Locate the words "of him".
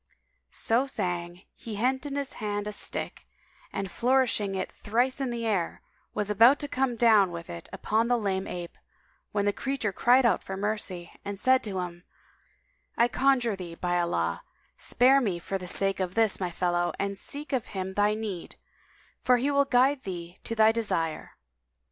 17.53-17.93